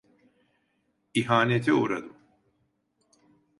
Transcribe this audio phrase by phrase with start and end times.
[1.13, 2.15] İhanete uğradım.